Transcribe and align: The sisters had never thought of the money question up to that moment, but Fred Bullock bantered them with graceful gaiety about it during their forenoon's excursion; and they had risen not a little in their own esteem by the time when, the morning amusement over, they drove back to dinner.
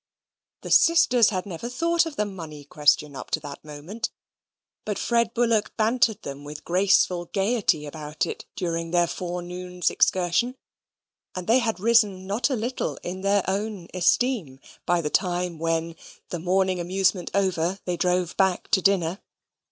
The 0.63 0.71
sisters 0.71 1.29
had 1.29 1.45
never 1.45 1.69
thought 1.69 2.07
of 2.07 2.15
the 2.15 2.25
money 2.25 2.63
question 2.65 3.15
up 3.15 3.29
to 3.29 3.39
that 3.41 3.63
moment, 3.63 4.09
but 4.83 4.97
Fred 4.97 5.31
Bullock 5.35 5.77
bantered 5.77 6.23
them 6.23 6.43
with 6.43 6.63
graceful 6.63 7.25
gaiety 7.25 7.85
about 7.85 8.25
it 8.25 8.45
during 8.55 8.89
their 8.89 9.05
forenoon's 9.05 9.91
excursion; 9.91 10.55
and 11.35 11.45
they 11.45 11.59
had 11.59 11.79
risen 11.79 12.25
not 12.25 12.49
a 12.49 12.55
little 12.55 12.97
in 13.03 13.21
their 13.21 13.45
own 13.47 13.89
esteem 13.93 14.59
by 14.87 15.01
the 15.01 15.11
time 15.11 15.59
when, 15.59 15.95
the 16.29 16.39
morning 16.39 16.79
amusement 16.79 17.29
over, 17.35 17.77
they 17.85 17.95
drove 17.95 18.35
back 18.37 18.69
to 18.69 18.81
dinner. 18.81 19.19